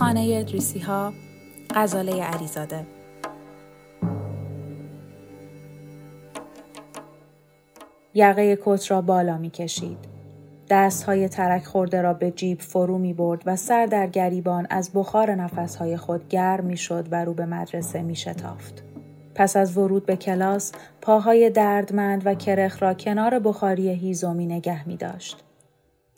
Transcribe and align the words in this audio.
خانه 0.00 0.36
ادریسی 0.40 0.78
ها 0.78 1.12
غزاله 1.74 2.22
علیزاده 2.22 2.86
یقه 8.14 8.58
کت 8.64 8.90
را 8.90 9.00
بالا 9.00 9.38
می 9.38 9.50
کشید. 9.50 9.98
های 11.06 11.28
ترک 11.28 11.64
خورده 11.64 12.02
را 12.02 12.14
به 12.14 12.30
جیب 12.30 12.60
فرو 12.60 12.98
می 12.98 13.12
برد 13.14 13.42
و 13.46 13.56
سر 13.56 13.86
در 13.86 14.06
گریبان 14.06 14.66
از 14.70 14.90
بخار 14.94 15.30
های 15.80 15.96
خود 15.96 16.28
گرم 16.28 16.64
می 16.64 16.76
شد 16.76 17.08
و 17.10 17.24
رو 17.24 17.34
به 17.34 17.46
مدرسه 17.46 18.02
می 18.02 18.16
شتافت. 18.16 18.82
پس 19.34 19.56
از 19.56 19.78
ورود 19.78 20.06
به 20.06 20.16
کلاس 20.16 20.72
پاهای 21.02 21.50
دردمند 21.50 22.26
و 22.26 22.34
کرخ 22.34 22.82
را 22.82 22.94
کنار 22.94 23.38
بخاری 23.38 23.88
هیزومی 23.88 24.46
نگه 24.46 24.88
می 24.88 24.96
داشت. 24.96 25.44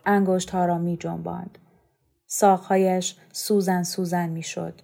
انگشت 0.06 0.50
ها 0.50 0.64
را 0.64 0.78
می 0.78 0.96
جنباند. 0.96 1.58
ساقهایش 2.34 3.16
سوزن 3.33 3.83
سوزن 3.83 4.28
می 4.28 4.42
شد. 4.42 4.80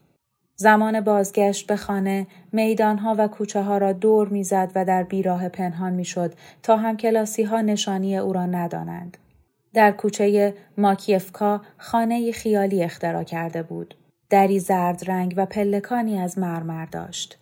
زمان 0.57 1.01
بازگشت 1.01 1.67
به 1.67 1.77
خانه 1.77 2.27
میدانها 2.53 3.15
و 3.19 3.29
کوچه 3.29 3.63
ها 3.63 3.79
را 3.79 3.93
دور 3.93 4.29
می‌زد 4.29 4.73
و 4.75 4.85
در 4.85 5.03
بیراه 5.03 5.49
پنهان 5.49 5.93
می‌شد 5.93 6.35
تا 6.63 6.77
هم 6.77 6.97
کلاسی 6.97 7.43
ها 7.43 7.61
نشانی 7.61 8.17
او 8.17 8.33
را 8.33 8.47
ندانند. 8.47 9.17
در 9.75 9.91
کوچه 9.91 10.55
ماکیفکا 10.79 11.61
خانه 11.79 12.33
خیالی 12.33 12.85
اختراع 12.85 13.25
کرده 13.25 13.63
بود. 13.63 13.95
دری 14.31 14.59
زرد 14.59 15.11
رنگ 15.11 15.35
و 15.37 15.47
پلکانی 15.47 16.19
از 16.19 16.39
مرمر 16.39 16.87
داشت. 16.87 17.39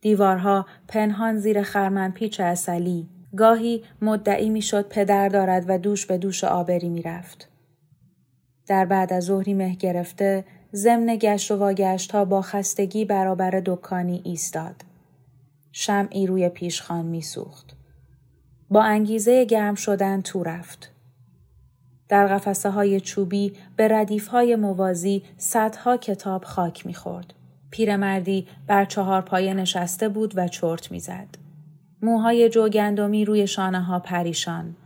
دیوارها 0.00 0.66
پنهان 0.88 1.38
زیر 1.38 1.62
خرمن 1.62 2.10
پیچ 2.10 2.40
اصلی. 2.40 3.08
گاهی 3.36 3.84
مدعی 4.02 4.50
می‌شد 4.50 4.88
پدر 4.88 5.28
دارد 5.28 5.64
و 5.68 5.78
دوش 5.78 6.06
به 6.06 6.18
دوش 6.18 6.44
آبری 6.44 6.88
می‌رفت. 6.88 7.49
در 8.70 8.84
بعد 8.84 9.12
از 9.12 9.24
ظهری 9.24 9.54
مه 9.54 9.74
گرفته 9.74 10.44
ضمن 10.74 11.16
گشت 11.20 11.50
و 11.50 11.56
واگشت 11.56 12.12
ها 12.12 12.24
با 12.24 12.42
خستگی 12.42 13.04
برابر 13.04 13.62
دکانی 13.66 14.20
ایستاد. 14.24 14.74
شمعی 15.72 16.26
روی 16.26 16.48
پیشخان 16.48 17.04
میسوخت. 17.04 17.76
با 18.70 18.82
انگیزه 18.82 19.44
گرم 19.44 19.74
شدن 19.74 20.20
تو 20.20 20.42
رفت. 20.42 20.92
در 22.08 22.26
قفسه 22.26 22.70
های 22.70 23.00
چوبی 23.00 23.52
به 23.76 23.88
ردیف 23.88 24.28
های 24.28 24.56
موازی 24.56 25.22
صدها 25.38 25.96
کتاب 25.96 26.44
خاک 26.44 26.86
می‌خورد. 26.86 27.34
پیرمردی 27.70 28.46
بر 28.66 28.84
چهار 28.84 29.20
پایه 29.20 29.54
نشسته 29.54 30.08
بود 30.08 30.32
و 30.36 30.48
چرت 30.48 30.92
می‌زد. 30.92 31.28
موهای 32.02 32.48
جوگندمی 32.48 33.24
روی 33.24 33.46
شانه 33.46 33.82
ها 33.82 33.98
پریشان. 33.98 34.76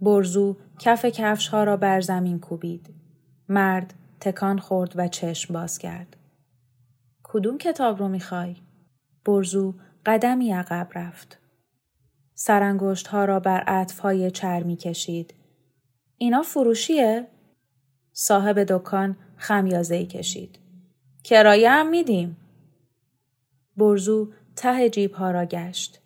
برزو 0.00 0.56
کف 0.78 1.04
کفش 1.04 1.48
ها 1.48 1.64
را 1.64 1.76
بر 1.76 2.00
زمین 2.00 2.40
کوبید. 2.40 2.98
مرد 3.48 3.94
تکان 4.20 4.58
خورد 4.58 4.92
و 4.96 5.08
چشم 5.08 5.54
باز 5.54 5.78
کرد. 5.78 6.16
کدوم 7.22 7.58
کتاب 7.58 7.98
رو 7.98 8.08
می‌خوای؟ 8.08 8.56
برزو 9.24 9.74
قدمی 10.06 10.52
عقب 10.52 10.88
رفت. 10.94 11.38
سرانگشت 12.34 13.06
ها 13.06 13.24
را 13.24 13.40
بر 13.40 13.60
عطف 13.60 13.98
های 13.98 14.30
چرمی 14.30 14.76
کشید. 14.76 15.34
اینا 16.16 16.42
فروشیه؟ 16.42 17.26
صاحب 18.12 18.64
دکان 18.64 19.16
خمیازه 19.36 20.06
کشید. 20.06 20.58
کرایه 21.24 21.70
هم 21.70 21.90
میدیم. 21.90 22.36
برزو 23.76 24.32
ته 24.56 24.90
جیب 24.90 25.12
ها 25.12 25.30
را 25.30 25.44
گشت. 25.44 26.00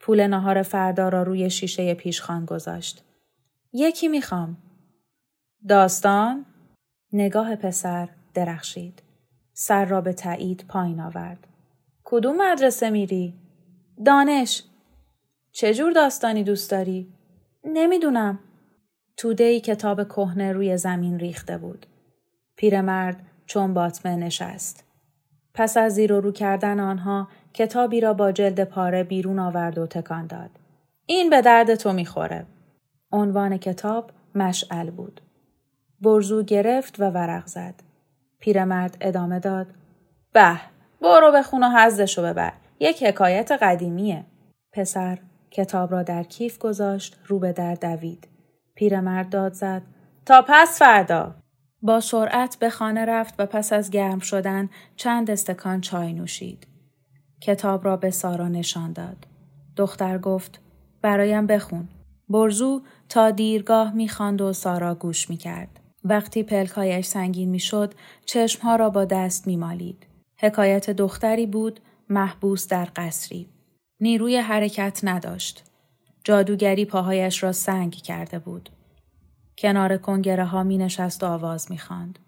پول 0.00 0.26
نهار 0.26 0.62
فردا 0.62 1.08
را 1.08 1.22
روی 1.22 1.50
شیشه 1.50 1.94
پیشخان 1.94 2.44
گذاشت. 2.44 3.04
یکی 3.72 4.08
می‌خوام. 4.08 4.56
داستان؟ 5.68 6.46
نگاه 7.12 7.56
پسر 7.56 8.08
درخشید. 8.34 9.02
سر 9.52 9.84
را 9.84 10.00
به 10.00 10.12
تایید 10.12 10.64
پایین 10.68 11.00
آورد. 11.00 11.46
کدوم 12.04 12.36
مدرسه 12.36 12.90
میری؟ 12.90 13.34
دانش. 14.04 14.62
چجور 15.52 15.92
داستانی 15.92 16.44
دوست 16.44 16.70
داری؟ 16.70 17.12
نمی‌دونم. 17.64 18.38
توده 19.16 19.60
کتاب 19.60 20.08
کهنه 20.08 20.52
روی 20.52 20.76
زمین 20.76 21.18
ریخته 21.18 21.58
بود. 21.58 21.86
پیرمرد 22.56 23.26
چون 23.46 23.74
باطمه 23.74 24.16
نشست. 24.16 24.84
پس 25.54 25.76
از 25.76 25.94
زیر 25.94 26.12
و 26.12 26.20
رو 26.20 26.32
کردن 26.32 26.80
آنها 26.80 27.28
کتابی 27.54 28.00
را 28.00 28.14
با 28.14 28.32
جلد 28.32 28.64
پاره 28.64 29.04
بیرون 29.04 29.38
آورد 29.38 29.78
و 29.78 29.86
تکان 29.86 30.26
داد. 30.26 30.50
این 31.06 31.30
به 31.30 31.42
درد 31.42 31.74
تو 31.74 31.92
می‌خوره. 31.92 32.46
عنوان 33.12 33.56
کتاب 33.56 34.10
مشعل 34.34 34.90
بود. 34.90 35.20
برزو 36.00 36.42
گرفت 36.42 37.00
و 37.00 37.10
ورق 37.10 37.46
زد. 37.46 37.74
پیرمرد 38.38 38.96
ادامه 39.00 39.38
داد. 39.38 39.66
به 40.32 40.60
برو 41.00 41.32
بخون 41.32 41.62
و 41.62 41.70
حزدشو 41.78 42.22
ببر. 42.22 42.52
یک 42.80 43.02
حکایت 43.02 43.52
قدیمیه. 43.52 44.24
پسر 44.72 45.18
کتاب 45.50 45.92
را 45.92 46.02
در 46.02 46.22
کیف 46.22 46.58
گذاشت 46.58 47.16
رو 47.26 47.38
به 47.38 47.52
در 47.52 47.74
دوید. 47.74 48.28
پیرمرد 48.74 49.30
داد 49.30 49.52
زد 49.52 49.82
تا 50.26 50.44
پس 50.48 50.78
فردا 50.78 51.34
با 51.82 52.00
سرعت 52.00 52.56
به 52.56 52.70
خانه 52.70 53.04
رفت 53.04 53.34
و 53.38 53.46
پس 53.46 53.72
از 53.72 53.90
گرم 53.90 54.18
شدن 54.18 54.68
چند 54.96 55.30
استکان 55.30 55.80
چای 55.80 56.12
نوشید 56.12 56.66
کتاب 57.40 57.84
را 57.84 57.96
به 57.96 58.10
سارا 58.10 58.48
نشان 58.48 58.92
داد 58.92 59.26
دختر 59.76 60.18
گفت 60.18 60.60
برایم 61.02 61.46
بخون 61.46 61.88
برزو 62.28 62.82
تا 63.08 63.30
دیرگاه 63.30 63.94
می‌خواند 63.94 64.40
و 64.40 64.52
سارا 64.52 64.94
گوش 64.94 65.30
می‌کرد 65.30 65.80
وقتی 66.08 66.42
پلکایش 66.42 67.06
سنگین 67.06 67.48
می‌شد 67.48 67.94
چشمها 68.24 68.76
را 68.76 68.90
با 68.90 69.04
دست 69.04 69.46
میمالید 69.46 70.06
حکایت 70.36 70.90
دختری 70.90 71.46
بود 71.46 71.80
محبوس 72.08 72.68
در 72.68 72.88
قصری 72.96 73.48
نیروی 74.00 74.36
حرکت 74.36 75.00
نداشت 75.02 75.64
جادوگری 76.24 76.84
پاهایش 76.84 77.42
را 77.42 77.52
سنگ 77.52 77.94
کرده 77.94 78.38
بود. 78.38 78.70
کنار 79.58 79.96
کنگره 79.96 80.44
ها 80.44 80.62
می 80.62 80.78
نشست 80.78 81.22
و 81.22 81.26
آواز 81.26 81.70
می 81.70 81.78
خاند. 81.78 82.18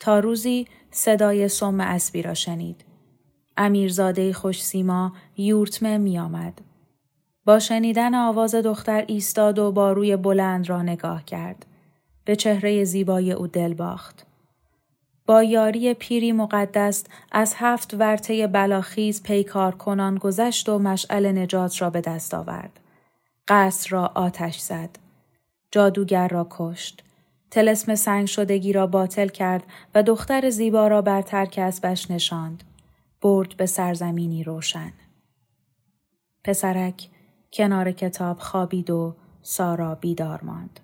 تا 0.00 0.18
روزی 0.18 0.66
صدای 0.90 1.48
سم 1.48 1.80
اسبی 1.80 2.22
را 2.22 2.34
شنید. 2.34 2.84
امیرزاده 3.56 4.32
خوش 4.32 4.64
سیما 4.64 5.12
یورتمه 5.36 5.98
می 5.98 6.18
آمد. 6.18 6.60
با 7.44 7.58
شنیدن 7.58 8.14
آواز 8.14 8.54
دختر 8.54 9.04
ایستاد 9.06 9.58
و 9.58 9.72
با 9.72 9.92
روی 9.92 10.16
بلند 10.16 10.68
را 10.68 10.82
نگاه 10.82 11.24
کرد. 11.24 11.66
به 12.24 12.36
چهره 12.36 12.84
زیبای 12.84 13.32
او 13.32 13.46
دل 13.46 13.74
باخت. 13.74 14.26
با 15.26 15.42
یاری 15.42 15.94
پیری 15.94 16.32
مقدس 16.32 17.04
از 17.32 17.54
هفت 17.56 17.94
ورته 17.94 18.46
بلاخیز 18.46 19.22
پیکار 19.22 19.74
کنان 19.74 20.18
گذشت 20.18 20.68
و 20.68 20.78
مشعل 20.78 21.38
نجات 21.38 21.82
را 21.82 21.90
به 21.90 22.00
دست 22.00 22.34
آورد. 22.34 22.80
قصر 23.48 23.90
را 23.90 24.12
آتش 24.14 24.58
زد. 24.58 24.90
جادوگر 25.70 26.28
را 26.28 26.46
کشت. 26.50 27.04
تلسم 27.50 27.94
سنگ 27.94 28.26
شدگی 28.26 28.72
را 28.72 28.86
باطل 28.86 29.28
کرد 29.28 29.62
و 29.94 30.02
دختر 30.02 30.50
زیبا 30.50 30.88
را 30.88 31.02
بر 31.02 31.22
ترک 31.22 31.58
اسبش 31.58 32.10
نشاند. 32.10 32.64
برد 33.22 33.56
به 33.56 33.66
سرزمینی 33.66 34.44
روشن. 34.44 34.92
پسرک 36.44 37.08
کنار 37.52 37.92
کتاب 37.92 38.38
خوابید 38.38 38.90
و 38.90 39.16
سارا 39.42 39.94
بیدار 39.94 40.40
ماند. 40.42 40.80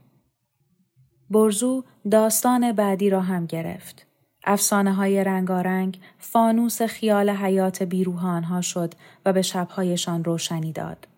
برزو 1.31 1.85
داستان 2.11 2.73
بعدی 2.73 3.11
را 3.11 3.21
هم 3.21 3.47
گرفت. 3.47 4.07
افسانه 4.45 4.93
های 4.93 5.25
رنگارنگ 5.25 5.99
فانوس 6.19 6.83
خیال 6.83 7.31
حیات 7.31 7.83
بیروهان 7.83 8.43
ها 8.43 8.61
شد 8.61 8.95
و 9.27 9.33
به 9.33 9.43
شبهایشان 9.43 10.25
روشنی 10.25 10.73
داد. 10.73 11.09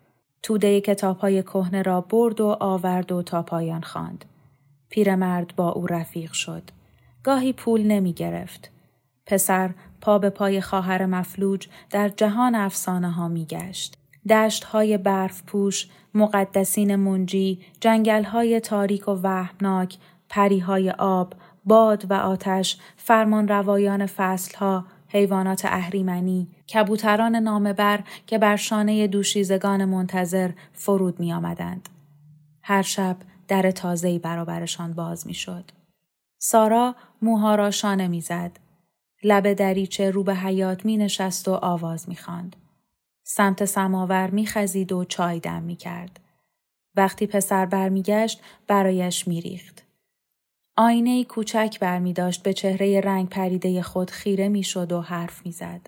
توده 0.43 0.81
کتاب 0.81 1.17
های 1.17 1.43
کهنه 1.43 1.81
را 1.81 2.01
برد 2.01 2.41
و 2.41 2.57
آورد 2.59 3.11
و 3.11 3.21
تا 3.21 3.43
پایان 3.43 3.81
خواند. 3.81 4.25
پیرمرد 4.89 5.55
با 5.55 5.69
او 5.69 5.87
رفیق 5.87 6.31
شد. 6.31 6.63
گاهی 7.23 7.53
پول 7.53 7.87
نمی 7.87 8.13
گرفت. 8.13 8.69
پسر 9.25 9.73
پا 10.01 10.19
به 10.19 10.29
پای 10.29 10.61
خواهر 10.61 11.05
مفلوج 11.05 11.67
در 11.89 12.09
جهان 12.09 12.55
افسانه 12.55 13.11
ها 13.11 13.27
می 13.27 13.45
گشت. 13.45 13.97
دشت 14.29 14.63
های 14.63 14.97
برف 14.97 15.43
پوش، 15.43 15.87
مقدسین 16.13 16.95
منجی، 16.95 17.59
جنگل 17.79 18.23
های 18.23 18.59
تاریک 18.59 19.07
و 19.07 19.11
وحمناک، 19.11 19.97
پری 20.29 20.59
های 20.59 20.91
آب، 20.91 21.33
باد 21.65 22.11
و 22.11 22.13
آتش، 22.13 22.77
فرمان 22.97 23.47
روایان 23.47 24.05
فصل 24.05 24.57
ها، 24.57 24.85
حیوانات 25.07 25.65
اهریمنی، 25.65 26.47
کبوتران 26.73 27.35
نامبر 27.35 28.03
که 28.27 28.37
بر 28.37 28.55
شانه 28.55 29.07
دوشیزگان 29.07 29.85
منتظر 29.85 30.51
فرود 30.73 31.19
می 31.19 31.33
آمدند. 31.33 31.89
هر 32.61 32.81
شب 32.81 33.17
در 33.47 33.71
تازهی 33.71 34.19
برابرشان 34.19 34.93
باز 34.93 35.27
می 35.27 35.33
شد. 35.33 35.71
سارا 36.39 36.95
موها 37.21 37.55
را 37.55 37.71
شانه 37.71 38.07
می 38.07 38.21
زد. 38.21 38.59
لب 39.23 39.53
دریچه 39.53 40.11
رو 40.11 40.23
به 40.23 40.35
حیات 40.35 40.85
می 40.85 40.97
نشست 40.97 41.47
و 41.47 41.51
آواز 41.51 42.09
می 42.09 42.15
خاند. 42.15 42.55
سمت 43.35 43.65
سماور 43.65 44.29
می 44.29 44.45
خزید 44.45 44.91
و 44.91 45.05
چای 45.05 45.39
دم 45.39 45.63
می 45.63 45.75
کرد. 45.75 46.19
وقتی 46.95 47.27
پسر 47.27 47.65
برمیگشت 47.65 48.41
برایش 48.67 49.27
میریخت. 49.27 49.83
آینه 50.77 51.23
کوچک 51.23 51.77
برمی 51.81 52.13
داشت 52.13 52.43
به 52.43 52.53
چهره 52.53 53.01
رنگ 53.01 53.29
پریده 53.29 53.81
خود 53.81 54.11
خیره 54.11 54.49
می 54.49 54.63
شد 54.63 54.91
و 54.91 55.01
حرف 55.01 55.45
می 55.45 55.51
زد. 55.51 55.81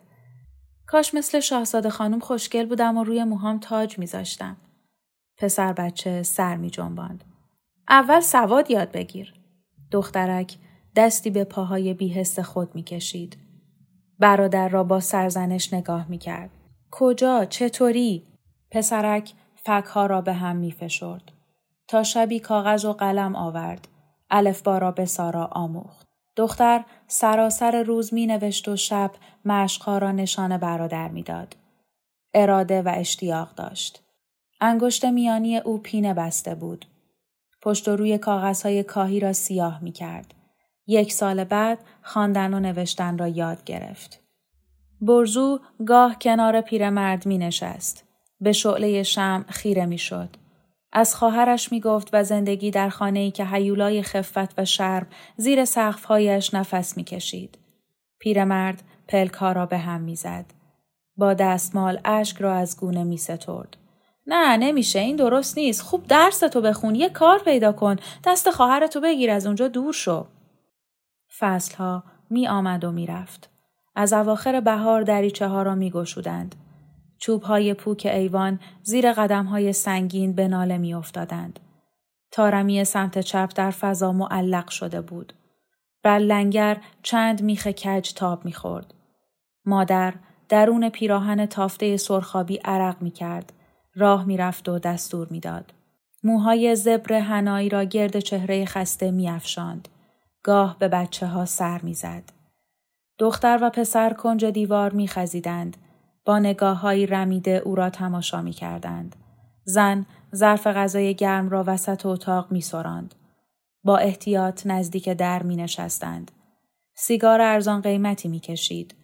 کاش 0.86 1.14
مثل 1.14 1.40
شاهزاده 1.40 1.90
خانم 1.90 2.20
خوشگل 2.20 2.66
بودم 2.66 2.98
و 2.98 3.04
روی 3.04 3.24
موهام 3.24 3.60
تاج 3.60 4.00
می 4.00 4.08
زاشتم. 4.08 4.58
پسر 5.38 5.74
بچه 5.74 6.24
سر 6.24 6.58
می 6.58 6.70
جنباند. 6.70 7.24
اول 7.90 8.20
سواد 8.20 8.72
یاد 8.72 8.92
بگیر. 8.92 9.34
دخترک 9.92 10.58
دستی 10.96 11.30
به 11.30 11.44
پاهای 11.44 11.94
بیهست 11.94 12.42
خود 12.42 12.76
می 12.76 12.84
کشید. 12.84 13.38
برادر 14.20 14.70
را 14.70 14.84
با 14.84 15.00
سرزنش 15.00 15.74
نگاه 15.74 16.10
می 16.10 16.18
کرد. 16.18 16.65
کجا؟ 16.98 17.46
چطوری؟ 17.46 18.24
پسرک 18.72 19.34
فکها 19.56 20.06
را 20.06 20.22
به 20.22 20.34
هم 20.34 20.56
می 20.56 20.72
فشرد. 20.72 21.32
تا 21.88 22.04
شبی 22.04 22.40
کاغذ 22.40 22.86
و 22.86 22.94
قلم 22.94 23.36
آورد. 23.36 23.88
الفبا 24.30 24.78
را 24.78 24.92
به 24.92 25.06
سارا 25.06 25.46
آموخت. 25.46 26.08
دختر 26.36 26.84
سراسر 27.08 27.84
روز 27.84 28.14
می 28.14 28.28
نوشت 28.28 28.68
و 28.68 28.76
شب 28.76 29.12
مشقها 29.46 29.98
را 29.98 30.12
نشان 30.12 30.58
برادر 30.58 31.08
می‌داد. 31.08 31.56
اراده 32.34 32.82
و 32.82 32.94
اشتیاق 32.96 33.56
داشت. 33.56 34.04
انگشت 34.62 35.06
میانی 35.06 35.58
او 35.58 35.78
پینه 35.78 36.14
بسته 36.14 36.56
بود. 36.56 36.86
پشت 37.62 37.88
و 37.88 37.96
روی 37.96 38.18
کاغذهای 38.18 38.84
کاهی 38.84 39.20
را 39.20 39.34
سیاه 39.34 39.84
می 39.84 39.92
کرد. 39.92 40.34
یک 40.88 41.14
سال 41.14 41.44
بعد 41.44 41.80
خواندن 42.02 42.54
و 42.54 42.60
نوشتن 42.60 43.18
را 43.18 43.28
یاد 43.28 43.64
گرفت. 43.64 44.25
برزو 45.06 45.60
گاه 45.88 46.20
کنار 46.20 46.62
پیرمرد 46.62 47.26
می 47.26 47.38
نشست. 47.38 48.06
به 48.42 48.52
شعله 48.52 49.04
شم 49.04 49.46
خیره 49.50 49.86
می 49.86 49.98
شد. 49.98 50.30
از 50.94 51.16
خواهرش 51.16 51.72
می 51.72 51.80
گفت 51.80 52.10
و 52.14 52.24
زندگی 52.24 52.72
در 52.72 52.90
خانه 52.90 53.20
ای 53.20 53.32
که 53.32 53.46
حیولای 53.46 54.04
خفت 54.04 54.60
و 54.60 54.66
شرم 54.66 55.08
زیر 55.38 55.66
سقفهایش 55.66 56.54
نفس 56.54 56.98
می 56.98 57.04
کشید. 57.04 57.58
پیرمرد 58.20 58.84
پلک 59.08 59.36
را 59.36 59.66
به 59.66 59.78
هم 59.78 60.02
می 60.02 60.16
زد. 60.16 60.46
با 61.18 61.34
دستمال 61.34 62.00
اشک 62.06 62.38
را 62.38 62.56
از 62.56 62.80
گونه 62.80 63.04
می 63.04 63.18
سترد. 63.18 63.78
نه 64.28 64.58
نمیشه 64.58 65.00
این 65.00 65.16
درست 65.16 65.58
نیست 65.58 65.82
خوب 65.82 66.08
درس 66.08 66.40
تو 66.40 66.62
بخون 66.62 66.96
یه 66.96 67.10
کار 67.10 67.40
پیدا 67.40 67.72
کن 67.72 67.96
دست 68.24 68.52
خواهرتو 68.52 69.02
بگیر 69.02 69.32
از 69.32 69.46
اونجا 69.46 69.68
دور 69.68 69.94
شو 69.94 70.28
فصلها 71.40 72.04
می 72.30 72.48
آمد 72.48 72.84
و 72.84 72.92
می 72.92 73.06
رفت. 73.06 73.55
از 73.96 74.14
اواخر 74.14 74.60
بهار 74.60 75.02
دریچه 75.02 75.48
ها 75.48 75.64
را 75.64 75.76
می 75.76 75.92
گشودند. 75.92 76.56
چوب 77.18 77.44
های 77.44 77.74
پوک 77.74 78.08
ایوان 78.14 78.60
زیر 78.84 79.14
قدم 79.14 79.46
های 79.46 79.74
سنگین 79.74 80.34
به 80.34 80.48
ناله 80.48 80.78
می 80.78 80.94
افتادند. 80.94 81.60
تارمی 82.32 82.84
سمت 82.84 83.20
چپ 83.20 83.52
در 83.56 83.72
فضا 83.72 84.12
معلق 84.12 84.70
شده 84.70 85.02
بود. 85.02 85.34
بر 86.04 86.20
لنگر 86.20 86.78
چند 87.04 87.42
میخ 87.42 87.68
کج 87.68 88.14
تاب 88.14 88.46
می‌خورد. 88.46 88.94
مادر 89.66 90.14
درون 90.50 90.90
پیراهن 90.90 91.46
تافته 91.46 91.98
سرخابی 91.98 92.60
عرق 92.66 93.02
می 93.02 93.12
کرد. 93.12 93.54
راه 93.96 94.26
می‌رفت 94.26 94.70
و 94.70 94.80
دستور 94.80 95.28
می‌داد. 95.32 95.74
موهای 96.24 96.76
زبر 96.76 97.14
هنایی 97.14 97.70
را 97.70 97.84
گرد 97.84 98.20
چهره 98.20 98.66
خسته 98.66 99.12
میافشاند. 99.12 99.88
گاه 100.44 100.80
به 100.80 100.88
بچه 100.88 101.28
ها 101.28 101.46
سر 101.46 101.82
می‌زد. 101.82 102.35
دختر 103.18 103.60
و 103.62 103.70
پسر 103.70 104.14
کنج 104.14 104.46
دیوار 104.46 104.94
میخزیدند. 104.94 105.78
با 106.26 106.40
نگاه 106.40 106.80
های 106.80 107.06
رمیده 107.06 107.62
او 107.66 107.76
را 107.76 107.90
تماشا 107.90 108.42
می 108.42 108.52
کردند. 108.52 109.16
زن 109.64 110.06
ظرف 110.36 110.68
غذای 110.68 111.16
گرم 111.16 111.50
را 111.50 111.64
وسط 111.68 112.06
اتاق 112.06 112.52
می 112.52 112.62
سراند. 112.62 113.16
با 113.84 113.98
احتیاط 113.98 114.68
نزدیک 114.68 115.10
در 115.10 115.44
می 115.44 115.56
نشستند. 115.56 116.32
سیگار 116.94 117.42
ارزان 117.42 117.82
قیمتی 117.82 118.28
می 118.28 118.40
کشید. 118.40 118.96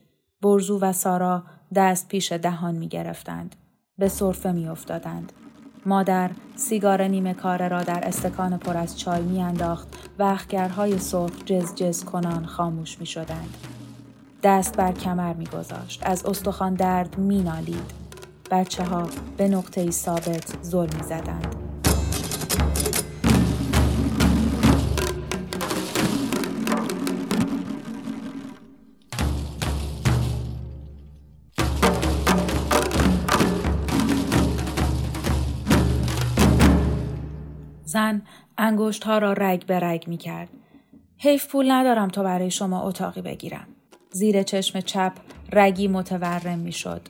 برزو 0.42 0.80
و 0.80 0.94
سارا 0.94 1.44
دست 1.76 2.08
پیش 2.08 2.32
دهان 2.32 2.76
می 2.76 2.88
گرفتند. 2.88 3.56
به 3.98 4.10
صرفه 4.10 4.52
می 4.52 4.68
افتادند. 4.68 5.34
مادر 5.86 6.32
سیگار 6.56 7.04
نیمه 7.04 7.34
کاره 7.34 7.68
را 7.68 7.84
در 7.84 8.08
استکان 8.08 8.58
پر 8.58 8.78
از 8.78 9.00
چای 9.00 9.22
می 9.22 9.42
انداخت 9.42 9.88
و 10.20 10.24
اخگرهای 10.24 11.00
سرخ 11.00 11.46
جز 11.46 11.76
جز 11.76 12.04
کنان 12.04 12.46
خاموش 12.46 13.00
می 13.00 13.06
شدند. 13.06 13.58
دست 14.44 14.78
بر 14.78 14.92
کمر 14.92 15.34
می 15.34 15.46
گذاشت. 15.46 16.02
از 16.06 16.26
استخوان 16.26 16.74
درد 16.74 17.18
می 17.18 17.42
نالید. 17.42 17.94
بچه 18.52 18.84
ها 18.84 19.08
به 19.38 19.48
نقطه 19.48 19.92
ثابت 19.92 20.64
ظلم 20.64 20.90
می 20.98 21.04
زدند. 21.04 21.56
زن 37.86 38.22
انگشت 38.58 39.04
ها 39.04 39.18
را 39.18 39.34
رگ 39.34 39.66
به 39.66 39.80
رگ 39.80 40.08
می 40.08 40.18
کرد. 40.18 40.50
حیف 41.18 41.48
پول 41.48 41.72
ندارم 41.72 42.08
تا 42.08 42.24
برای 42.24 42.52
شما 42.52 42.82
اتاقی 42.82 43.22
بگیرم. 43.22 43.71
زیر 44.12 44.44
چشم 44.44 44.80
چپ 44.80 45.14
رگی 45.52 45.88
متورم 45.88 46.60
می 46.60 46.72
شد. 46.72 47.02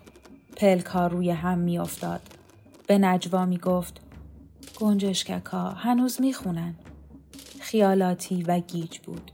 پلک 0.57 0.87
روی 0.87 1.29
هم 1.29 1.57
می 1.57 1.79
افتاد. 1.79 2.21
به 2.87 2.97
نجوا 2.97 3.45
می 3.45 3.57
گفت 3.57 4.01
گنجشککا 4.79 5.69
هنوز 5.69 6.21
می 6.21 6.33
خونن. 6.33 6.75
خیالاتی 7.59 8.43
و 8.43 8.59
گیج 8.59 8.99
بود. 8.99 9.31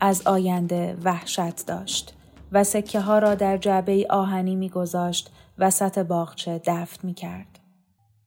از 0.00 0.26
آینده 0.26 0.96
وحشت 1.04 1.66
داشت 1.66 2.14
و 2.52 2.64
سکه 2.64 3.00
ها 3.00 3.18
را 3.18 3.34
در 3.34 3.56
جعبه 3.56 4.06
آهنی 4.10 4.56
می 4.56 4.68
گذاشت 4.68 5.30
وسط 5.58 5.98
باغچه 5.98 6.60
دفت 6.66 7.04
می 7.04 7.14
کرد. 7.14 7.58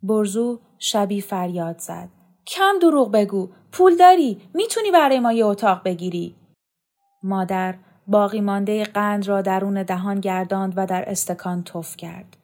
برزو 0.03 0.59
شبی 0.79 1.21
فریاد 1.21 1.79
زد. 1.79 2.09
کم 2.47 2.73
دروغ 2.81 3.11
بگو 3.11 3.49
پول 3.71 3.97
داری 3.97 4.41
می‌تونی 4.53 4.91
برای 4.91 5.19
ما 5.19 5.33
یه 5.33 5.45
اتاق 5.45 5.83
بگیری 5.83 6.35
مادر 7.23 7.75
باقی 8.07 8.41
مانده 8.41 8.83
قند 8.83 9.27
را 9.27 9.41
درون 9.41 9.83
دهان 9.83 10.19
گرداند 10.19 10.73
و 10.75 10.85
در 10.85 11.09
استکان 11.09 11.63
تف 11.63 11.97
کرد. 11.97 12.37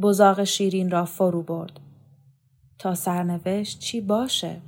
بزاق 0.00 0.44
شیرین 0.44 0.90
را 0.90 1.04
فرو 1.04 1.42
برد. 1.42 1.80
تا 2.78 2.94
سرنوشت 2.94 3.78
چی 3.78 4.00
باشه؟ 4.00 4.60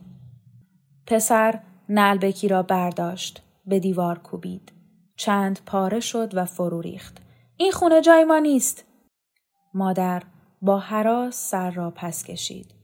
پسر 1.06 1.60
نلبکی 1.88 2.48
را 2.48 2.62
برداشت 2.62 3.42
به 3.66 3.80
دیوار 3.80 4.18
کوبید. 4.18 4.72
چند 5.16 5.60
پاره 5.66 6.00
شد 6.00 6.34
و 6.34 6.44
فرو 6.44 6.80
ریخت. 6.80 7.18
این 7.56 7.72
خونه 7.72 8.00
جای 8.00 8.24
ما 8.24 8.38
نیست. 8.38 8.84
مادر 9.74 10.22
با 10.62 10.78
حراس 10.78 11.50
سر 11.50 11.70
را 11.70 11.90
پس 11.90 12.24
کشید. 12.24 12.74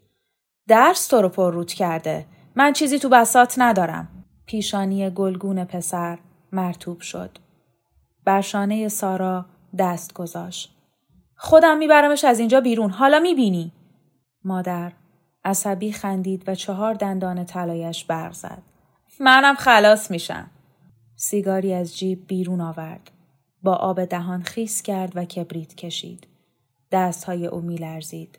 درس 0.68 1.06
تو 1.06 1.22
رو 1.22 1.28
پرروت 1.28 1.72
کرده. 1.72 2.26
من 2.56 2.72
چیزی 2.72 2.98
تو 2.98 3.08
بسات 3.08 3.54
ندارم. 3.58 4.08
پیشانی 4.46 5.10
گلگون 5.10 5.64
پسر 5.64 6.18
مرتوب 6.54 7.00
شد. 7.00 7.38
برشانه 8.24 8.88
سارا 8.88 9.46
دست 9.78 10.14
گذاشت. 10.14 10.76
خودم 11.36 11.78
میبرمش 11.78 12.24
از 12.24 12.38
اینجا 12.38 12.60
بیرون. 12.60 12.90
حالا 12.90 13.18
می‌بینی. 13.18 13.72
مادر 14.44 14.92
عصبی 15.44 15.92
خندید 15.92 16.48
و 16.48 16.54
چهار 16.54 16.94
دندان 16.94 17.44
طلایش 17.44 18.04
برق 18.04 18.32
زد. 18.32 18.62
منم 19.20 19.54
خلاص 19.54 20.10
میشم. 20.10 20.50
سیگاری 21.16 21.74
از 21.74 21.96
جیب 21.98 22.26
بیرون 22.26 22.60
آورد. 22.60 23.10
با 23.62 23.74
آب 23.74 24.04
دهان 24.04 24.42
خیس 24.42 24.82
کرد 24.82 25.16
و 25.16 25.24
کبریت 25.24 25.74
کشید. 25.74 26.26
دستهای 26.92 27.46
او 27.46 27.60
میلرزید. 27.60 28.38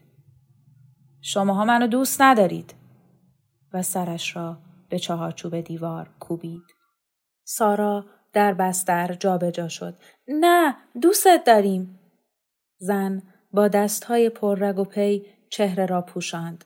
شماها 1.21 1.65
منو 1.65 1.87
دوست 1.87 2.21
ندارید 2.21 2.75
و 3.73 3.83
سرش 3.83 4.35
را 4.35 4.57
به 4.89 4.99
چهارچوب 4.99 5.61
دیوار 5.61 6.09
کوبید. 6.19 6.74
سارا 7.45 8.05
در 8.33 8.53
بستر 8.53 9.13
جابجا 9.13 9.51
جا 9.51 9.67
شد. 9.67 9.97
نه 10.27 10.75
دوستت 11.01 11.43
داریم. 11.45 11.99
زن 12.77 13.21
با 13.51 13.67
دستهای 13.67 14.29
پر 14.29 14.59
رگ 14.59 14.79
و 14.79 14.83
پی 14.83 15.25
چهره 15.49 15.85
را 15.85 16.01
پوشاند. 16.01 16.65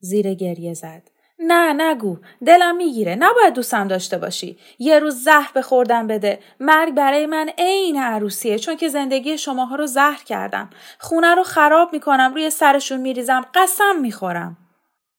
زیر 0.00 0.34
گریه 0.34 0.74
زد. 0.74 1.02
نه 1.38 1.72
نگو 1.72 2.16
دلم 2.46 2.76
می‌گیره 2.76 3.14
نباید 3.14 3.54
دوستم 3.54 3.88
داشته 3.88 4.18
باشی 4.18 4.58
یه 4.78 4.98
روز 4.98 5.24
زهر 5.24 5.50
به 5.54 5.62
خوردم 5.62 6.06
بده 6.06 6.38
مرگ 6.60 6.94
برای 6.94 7.26
من 7.26 7.50
عین 7.58 7.96
عروسیه 7.96 8.58
چون 8.58 8.76
که 8.76 8.88
زندگی 8.88 9.38
شماها 9.38 9.76
رو 9.76 9.86
زهر 9.86 10.22
کردم 10.24 10.70
خونه 10.98 11.34
رو 11.34 11.42
خراب 11.42 11.92
می‌کنم 11.92 12.34
روی 12.34 12.50
سرشون 12.50 13.00
میریزم 13.00 13.46
قسم 13.54 13.96
می‌خورم 14.00 14.56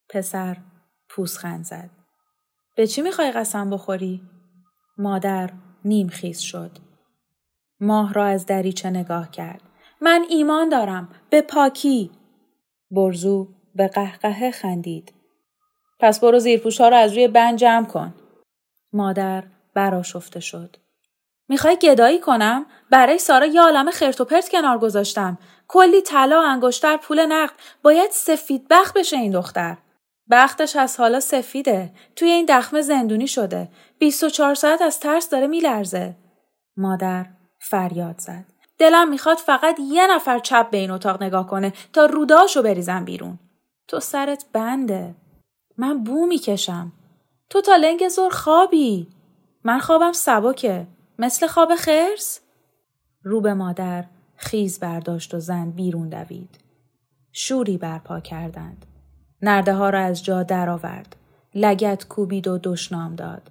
پسر 0.10 0.58
پوسخند 1.10 1.66
زد 1.66 1.90
به 2.76 2.88
چی 2.88 3.02
می‌خوای 3.02 3.32
قسم 3.32 3.70
بخوری 3.70 4.22
مادر 4.98 5.50
نیم 5.86 6.08
خیز 6.08 6.40
شد 6.40 6.72
ماه 7.80 8.14
را 8.14 8.26
از 8.26 8.46
دریچه 8.46 8.90
نگاه 8.90 9.32
کرد 9.32 9.62
من 10.02 10.26
ایمان 10.30 10.70
دارم 10.70 11.10
به 11.30 11.42
پاکی 11.42 12.12
برزو 12.92 13.48
به 13.76 13.88
قهقه 13.88 14.52
خندید 14.52 15.14
پس 16.00 16.20
برو 16.20 16.40
زیرپوشها 16.40 16.90
رو 16.90 16.96
از 16.96 17.14
روی 17.14 17.28
بند 17.28 17.58
جمع 17.58 17.86
کن. 17.86 18.14
مادر 18.94 19.44
براشفته 19.74 20.40
شد. 20.40 20.76
می‌خوای 21.48 21.78
گدایی 21.82 22.20
کنم؟ 22.20 22.66
برای 22.90 23.18
سارا 23.18 23.46
یه 23.46 23.62
عالم 23.62 23.92
خرت 23.92 24.22
و 24.22 24.26
پرت 24.26 24.50
کنار 24.50 24.78
گذاشتم. 24.78 25.38
کلی 25.68 26.02
طلا 26.02 26.42
انگشتر 26.42 26.98
پول 26.98 27.26
نقد 27.26 27.54
باید 27.84 28.12
سفید 28.12 28.68
بخت 28.70 28.98
بشه 28.98 29.18
این 29.18 29.32
دختر. 29.32 29.78
بختش 30.32 30.76
از 30.76 31.00
حالا 31.00 31.20
سفیده. 31.20 31.92
توی 32.16 32.30
این 32.30 32.46
دخمه 32.50 32.82
زندونی 32.82 33.28
شده. 33.28 33.70
24 34.04 34.56
ساعت 34.56 34.82
از 34.82 35.00
ترس 35.00 35.30
داره 35.30 35.48
میلرزه. 35.48 36.16
مادر 36.78 37.26
فریاد 37.60 38.20
زد. 38.20 38.46
دلم 38.78 39.10
می‌خواد 39.10 39.38
فقط 39.38 39.80
یه 39.80 40.08
نفر 40.16 40.40
چپ 40.40 40.70
به 40.70 40.78
این 40.78 40.92
اتاق 40.92 41.24
نگاه 41.24 41.48
کنه 41.48 41.74
تا 41.94 42.06
روداشو 42.06 42.62
بریزم 42.62 43.06
بیرون. 43.06 43.40
تو 43.88 44.00
سرت 44.00 44.46
بنده. 44.54 45.16
من 45.78 46.04
بو 46.04 46.26
می‌کشم. 46.26 46.92
تو 47.50 47.62
تا 47.62 47.76
لنگ 47.76 48.08
زور 48.10 48.32
خوابی. 48.32 49.08
من 49.64 49.80
خوابم 49.80 50.12
سبکه. 50.12 50.88
مثل 51.20 51.48
خواب 51.48 51.76
خرس؟ 51.76 52.40
رو 53.24 53.42
به 53.42 53.54
مادر 53.54 54.06
خیز 54.36 54.80
برداشت 54.80 55.34
و 55.34 55.40
زن 55.40 55.72
بیرون 55.72 56.10
دوید. 56.10 56.60
شوری 57.32 57.78
برپا 57.78 58.20
کردند. 58.20 58.86
نرده 59.42 59.74
ها 59.74 59.90
را 59.90 60.00
از 60.00 60.24
جا 60.24 60.44
درآورد. 60.44 61.16
لگت 61.56 62.08
کوبید 62.08 62.48
و 62.48 62.60
دشنام 62.64 63.16
داد. 63.16 63.50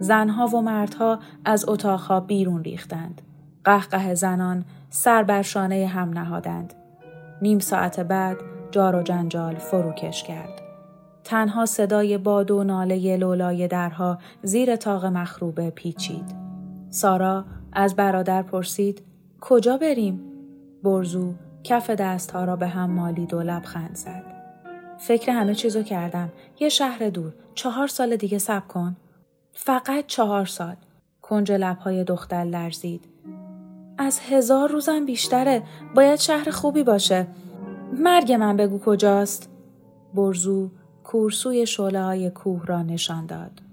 زنها 0.00 0.46
و 0.46 0.62
مردها 0.62 1.18
از 1.44 1.68
اتاقها 1.68 2.20
بیرون 2.20 2.64
ریختند. 2.64 3.22
قهقه 3.64 4.14
زنان 4.14 4.64
سر 4.90 5.22
بر 5.22 5.42
شانه 5.42 5.86
هم 5.86 6.10
نهادند. 6.10 6.74
نیم 7.42 7.58
ساعت 7.58 8.00
بعد 8.00 8.36
جار 8.70 8.96
و 8.96 9.02
جنجال 9.02 9.54
فروکش 9.54 10.22
کرد. 10.22 10.62
تنها 11.24 11.66
صدای 11.66 12.18
باد 12.18 12.50
و 12.50 12.64
ناله 12.64 13.16
لولای 13.16 13.68
درها 13.68 14.18
زیر 14.42 14.76
تاق 14.76 15.04
مخروبه 15.04 15.70
پیچید. 15.70 16.34
سارا 16.90 17.44
از 17.72 17.96
برادر 17.96 18.42
پرسید 18.42 19.02
کجا 19.40 19.76
بریم؟ 19.76 20.20
برزو 20.82 21.34
کف 21.64 21.90
دستها 21.90 22.44
را 22.44 22.56
به 22.56 22.66
هم 22.66 22.90
مالید 22.90 23.34
و 23.34 23.42
لبخند 23.42 23.94
زد. 23.94 24.24
فکر 24.98 25.32
همه 25.32 25.54
چیزو 25.54 25.82
کردم. 25.82 26.28
یه 26.60 26.68
شهر 26.68 27.08
دور. 27.08 27.32
چهار 27.54 27.86
سال 27.86 28.16
دیگه 28.16 28.38
سب 28.38 28.68
کن. 28.68 28.96
فقط 29.60 30.06
چهار 30.06 30.46
سال. 30.46 30.76
کنج 31.22 31.52
لبهای 31.52 32.04
دختر 32.04 32.44
لرزید. 32.44 33.04
از 33.98 34.20
هزار 34.20 34.70
روزم 34.70 35.06
بیشتره. 35.06 35.62
باید 35.94 36.18
شهر 36.18 36.50
خوبی 36.50 36.82
باشه. 36.82 37.26
مرگ 37.92 38.32
من 38.32 38.56
بگو 38.56 38.78
کجاست؟ 38.78 39.50
برزو 40.14 40.70
کورسوی 41.04 41.66
شعله 41.66 42.02
های 42.02 42.30
کوه 42.30 42.66
را 42.66 42.82
نشان 42.82 43.26
داد. 43.26 43.67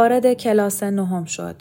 وارد 0.00 0.32
کلاس 0.32 0.82
نهم 0.82 1.24
شد. 1.24 1.56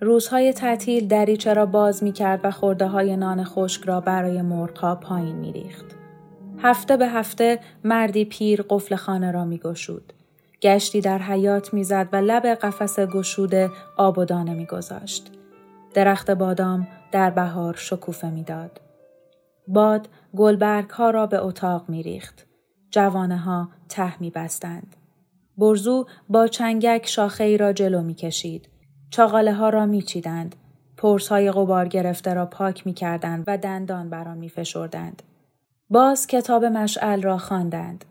روزهای 0.00 0.52
تعطیل 0.52 1.08
دریچه 1.08 1.54
را 1.54 1.66
باز 1.66 2.04
می 2.04 2.12
کرد 2.12 2.40
و 2.44 2.50
خورده 2.50 2.86
های 2.86 3.16
نان 3.16 3.44
خشک 3.44 3.84
را 3.84 4.00
برای 4.00 4.42
مرغها 4.42 4.94
پایین 4.94 5.36
می 5.36 5.52
ریخت. 5.52 5.84
هفته 6.58 6.96
به 6.96 7.08
هفته 7.08 7.60
مردی 7.84 8.24
پیر 8.24 8.64
قفل 8.70 8.96
خانه 8.96 9.30
را 9.30 9.44
می 9.44 9.58
گشود. 9.58 10.12
گشتی 10.62 11.00
در 11.00 11.18
حیات 11.18 11.74
می‌زد 11.74 12.08
و 12.12 12.16
لب 12.16 12.46
قفس 12.46 13.00
گشوده 13.00 13.70
آب 13.96 14.18
و 14.18 14.24
دانه 14.24 14.54
میگذاشت. 14.54 15.30
درخت 15.94 16.30
بادام 16.30 16.88
در 17.12 17.30
بهار 17.30 17.74
شکوفه 17.78 18.30
می‌داد. 18.30 18.80
باد 19.68 20.08
گلبرگ 20.36 20.90
ها 20.90 21.10
را 21.10 21.26
به 21.26 21.44
اتاق 21.44 21.88
می 21.88 22.02
ریخت. 22.02 22.46
جوانه 22.90 23.38
ها 23.38 23.68
ته 23.88 24.22
می 24.22 24.30
بستند. 24.30 24.96
برزو 25.58 26.06
با 26.28 26.46
چنگک 26.46 27.06
شاخه 27.06 27.44
ای 27.44 27.56
را 27.56 27.72
جلو 27.72 28.02
می 28.02 28.14
کشید. 28.14 28.68
چاقاله 29.10 29.52
ها 29.52 29.68
را 29.68 29.86
می 29.86 30.02
چیدند. 30.02 30.56
پرس 30.96 31.28
های 31.28 31.50
غبار 31.50 31.88
گرفته 31.88 32.34
را 32.34 32.46
پاک 32.46 32.86
می 32.86 32.94
کردند 32.94 33.44
و 33.46 33.58
دندان 33.58 34.10
بر 34.10 34.28
آن 34.28 34.38
می 34.38 34.48
فشردند. 34.48 35.22
باز 35.90 36.26
کتاب 36.26 36.64
مشعل 36.64 37.22
را 37.22 37.38
خواندند. 37.38 38.04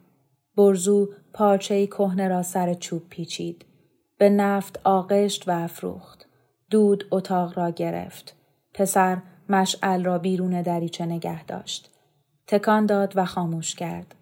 برزو 0.57 1.09
پارچه 1.33 1.87
کهنه 1.87 2.27
را 2.27 2.43
سر 2.43 2.73
چوب 2.73 3.09
پیچید. 3.09 3.65
به 4.17 4.29
نفت 4.29 4.79
آغشت 4.83 5.49
و 5.49 5.51
افروخت. 5.51 6.25
دود 6.71 7.07
اتاق 7.11 7.57
را 7.57 7.69
گرفت. 7.69 8.35
پسر 8.73 9.17
مشعل 9.49 10.03
را 10.03 10.17
بیرون 10.17 10.61
دریچه 10.61 11.05
نگه 11.05 11.45
داشت. 11.45 11.91
تکان 12.47 12.85
داد 12.85 13.13
و 13.15 13.25
خاموش 13.25 13.75
کرد. 13.75 14.15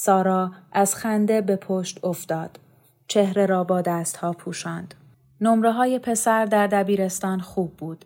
سارا 0.00 0.52
از 0.72 0.94
خنده 0.94 1.40
به 1.40 1.56
پشت 1.56 2.04
افتاد. 2.04 2.60
چهره 3.08 3.46
را 3.46 3.64
با 3.64 3.80
دستها 3.80 4.32
پوشاند. 4.32 4.94
نمره 5.40 5.72
های 5.72 5.98
پسر 5.98 6.44
در 6.44 6.66
دبیرستان 6.66 7.40
خوب 7.40 7.76
بود. 7.76 8.04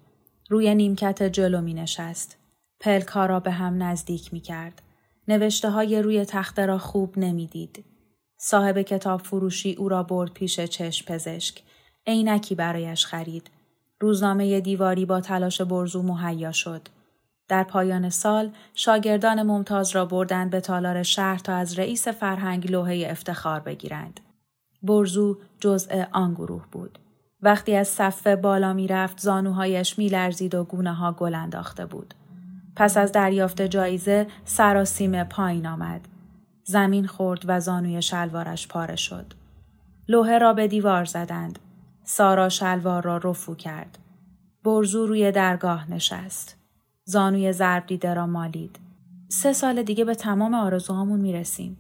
روی 0.49 0.75
نیمکت 0.75 1.23
جلو 1.23 1.61
می 1.61 1.75
نشست. 1.75 2.37
پلک 2.81 3.07
ها 3.07 3.27
را 3.27 3.41
به 3.41 3.51
هم 3.51 3.83
نزدیک 3.83 4.33
می 4.33 4.41
کرد. 4.41 4.83
نوشته 5.29 5.71
های 5.71 6.03
روی 6.03 6.25
تخته 6.25 6.67
را 6.67 6.79
خوب 6.79 7.19
نمی‌دید. 7.19 7.85
صاحب 8.39 8.83
کتاب 8.83 9.21
فروشی 9.21 9.73
او 9.73 9.89
را 9.89 10.03
برد 10.03 10.33
پیش 10.33 10.61
چشم 10.61 11.15
پزشک. 11.15 11.63
عینکی 12.07 12.55
برایش 12.55 13.07
خرید. 13.07 13.51
روزنامه 14.01 14.61
دیواری 14.61 15.07
با 15.07 15.21
تلاش 15.21 15.61
برزو 15.61 16.03
مهیا 16.03 16.53
شد. 16.53 16.89
در 17.49 17.65
پایان 17.65 18.11
سال 18.11 18.51
شاگردان 18.75 19.43
ممتاز 19.43 19.97
را 19.97 20.05
بردند 20.05 20.51
به 20.51 20.61
تالار 20.61 21.03
شهر 21.03 21.39
تا 21.39 21.55
از 21.55 21.79
رئیس 21.79 22.09
فرهنگ 22.09 22.71
لوحه 22.71 23.07
افتخار 23.11 23.61
بگیرند. 23.61 24.21
برزو 24.83 25.39
جزء 25.61 26.05
آن 26.13 26.35
گروه 26.35 26.67
بود. 26.73 26.99
وقتی 27.43 27.77
از 27.77 27.89
صفه 27.89 28.37
بالا 28.37 28.73
می 28.73 28.87
رفت 28.87 29.21
زانوهایش 29.21 29.99
می 29.99 30.09
لرزید 30.09 30.55
و 30.55 30.65
گونه 30.65 30.95
ها 30.95 31.13
گل 31.13 31.35
انداخته 31.35 31.87
بود. 31.87 32.15
پس 32.77 32.97
از 32.97 33.13
دریافت 33.13 33.63
جایزه 33.63 34.27
سراسیمه 34.45 35.25
پایین 35.25 35.67
آمد. 35.67 36.09
زمین 36.65 37.07
خورد 37.07 37.43
و 37.47 37.61
زانوی 37.61 38.03
شلوارش 38.03 38.69
پاره 38.69 38.97
شد. 38.97 39.35
لوحه 40.09 40.39
را 40.39 40.53
به 40.53 40.69
دیوار 40.69 41.05
زدند. 41.05 41.59
سارا 42.05 42.49
شلوار 42.49 43.03
را 43.03 43.17
رفو 43.17 43.55
کرد. 43.55 43.99
برزو 44.65 45.07
روی 45.07 45.33
درگاه 45.33 45.91
نشست. 45.91 46.62
زانوی 47.05 47.53
ضرب 47.53 47.87
دیده 47.87 48.15
را 48.15 48.27
مالید. 48.27 48.81
سه 49.29 49.53
سال 49.53 49.83
دیگه 49.83 50.05
به 50.05 50.15
تمام 50.15 50.55
آرزوهامون 50.55 51.21
می‌رسیم. 51.21 51.79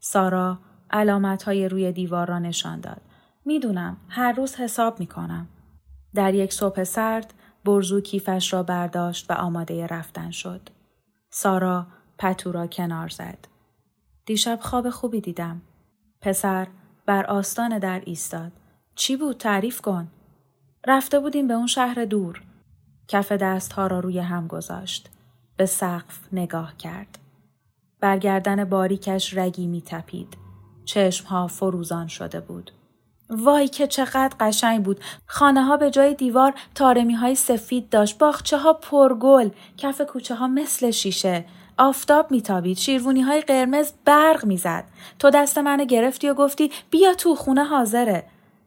سارا 0.00 0.58
علامت 0.90 1.42
های 1.42 1.68
روی 1.68 1.92
دیوار 1.92 2.26
را 2.26 2.38
نشان 2.38 2.80
داد. 2.80 3.00
می‌دونم 3.44 3.96
هر 4.08 4.32
روز 4.32 4.54
حساب 4.54 5.00
می‌کنم. 5.00 5.48
در 6.14 6.34
یک 6.34 6.52
صبح 6.52 6.84
سرد 6.84 7.34
برزو 7.64 8.00
کیفش 8.00 8.52
را 8.52 8.62
برداشت 8.62 9.30
و 9.30 9.34
آماده 9.34 9.86
رفتن 9.86 10.30
شد. 10.30 10.68
سارا 11.30 11.86
پتو 12.18 12.52
را 12.52 12.66
کنار 12.66 13.08
زد. 13.08 13.38
دیشب 14.26 14.58
خواب 14.62 14.90
خوبی 14.90 15.20
دیدم. 15.20 15.62
پسر 16.20 16.66
بر 17.06 17.26
آستان 17.26 17.78
در 17.78 18.02
ایستاد. 18.06 18.52
چی 18.94 19.16
بود 19.16 19.36
تعریف 19.36 19.80
کن. 19.80 20.08
رفته 20.86 21.20
بودیم 21.20 21.48
به 21.48 21.54
اون 21.54 21.66
شهر 21.66 22.04
دور. 22.04 22.42
کف 23.08 23.32
دستها 23.32 23.86
را 23.86 24.00
روی 24.00 24.18
هم 24.18 24.46
گذاشت. 24.46 25.10
به 25.56 25.66
سقف 25.66 26.18
نگاه 26.32 26.76
کرد. 26.76 27.18
برگردن 28.00 28.64
باریکش 28.64 29.36
رگی 29.36 29.66
می 29.66 29.82
تپید. 29.86 30.36
چشمها 30.84 31.46
فروزان 31.46 32.06
شده 32.06 32.40
بود. 32.40 32.70
وای 33.30 33.68
که 33.68 33.86
چقدر 33.86 34.36
قشنگ 34.40 34.84
بود. 34.84 35.00
خانه 35.26 35.62
ها 35.62 35.76
به 35.76 35.90
جای 35.90 36.14
دیوار 36.14 36.54
تارمی 36.74 37.14
های 37.14 37.34
سفید 37.34 37.88
داشت. 37.88 38.18
باخچه 38.18 38.58
ها 38.58 38.72
پرگل. 38.72 39.50
کف 39.76 40.00
کوچه 40.00 40.34
ها 40.34 40.48
مثل 40.48 40.90
شیشه. 40.90 41.44
آفتاب 41.78 42.30
میتابید. 42.30 42.76
شیروونی 42.76 43.20
های 43.20 43.40
قرمز 43.40 43.92
برق 44.04 44.44
می‌زد. 44.44 44.84
تو 45.18 45.30
دست 45.30 45.58
منو 45.58 45.84
گرفتی 45.84 46.28
و 46.28 46.34
گفتی 46.34 46.70
بیا 46.90 47.14
تو 47.14 47.34
خونه 47.34 47.64
حاضره. 47.64 48.24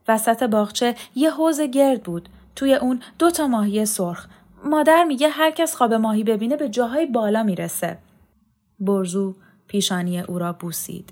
وسط 0.07 0.43
باغچه 0.43 0.95
یه 1.15 1.31
حوز 1.31 1.61
گرد 1.61 2.03
بود. 2.03 2.29
توی 2.55 2.73
اون 2.73 3.01
دو 3.19 3.31
تا 3.31 3.47
ماهی 3.47 3.85
سرخ. 3.85 4.27
مادر 4.65 5.03
میگه 5.03 5.29
هر 5.29 5.51
کس 5.51 5.75
خواب 5.75 5.93
ماهی 5.93 6.23
ببینه 6.23 6.55
به 6.55 6.69
جاهای 6.69 7.05
بالا 7.05 7.43
می‌رسه. 7.43 7.97
برزو 8.79 9.35
پیشانی 9.67 10.19
او 10.19 10.39
را 10.39 10.53
بوسید. 10.53 11.09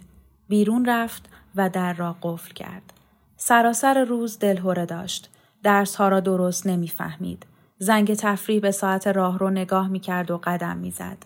بیرون 0.49 0.85
رفت 0.85 1.29
و 1.55 1.69
در 1.69 1.93
را 1.93 2.15
قفل 2.21 2.53
کرد. 2.53 2.93
سراسر 3.37 4.03
روز 4.03 4.39
دلهوره 4.39 4.85
داشت. 4.85 5.29
درس 5.63 5.95
ها 5.95 6.07
را 6.07 6.19
درست 6.19 6.67
نمی‌فهمید. 6.67 7.45
زنگ 7.77 8.13
تفریح 8.13 8.61
به 8.61 8.71
ساعت 8.71 9.07
راه 9.07 9.39
رو 9.39 9.49
نگاه 9.49 9.87
می‌کرد 9.87 10.31
و 10.31 10.39
قدم 10.43 10.77
می‌زد. 10.77 11.17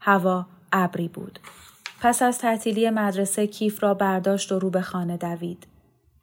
هوا 0.00 0.46
ابری 0.72 1.08
بود. 1.08 1.38
پس 2.00 2.22
از 2.22 2.38
تعطیلی 2.38 2.90
مدرسه 2.90 3.46
کیف 3.46 3.82
را 3.82 3.94
برداشت 3.94 4.52
و 4.52 4.58
رو 4.58 4.70
به 4.70 4.80
خانه 4.80 5.16
دوید. 5.16 5.66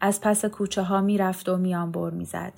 از 0.01 0.21
پس 0.21 0.45
کوچه 0.45 0.81
ها 0.81 1.01
می‌رفت 1.01 1.49
و 1.49 1.57
میانبر 1.57 2.09
می‌زد. 2.09 2.53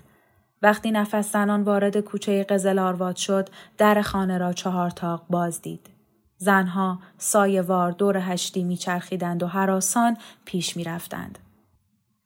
وقتی 0.66 0.92
نفس 0.92 1.32
زنان 1.32 1.64
وارد 1.64 2.00
کوچه 2.00 2.44
قزل 2.44 2.80
آرواد 2.80 3.16
شد، 3.16 3.50
در 3.78 4.02
خانه 4.02 4.38
را 4.38 4.54
چهار 4.54 4.90
تاق 4.90 5.26
باز 5.30 5.62
دید. 5.62 5.90
زنها 6.38 7.00
سایوار 7.18 7.92
دور 7.92 8.18
هشتی 8.18 8.64
میچرخیدند 8.64 9.44
و 9.44 9.48
حراسان 9.48 10.18
پیش 10.46 10.78
می‌رفتند. 10.78 11.40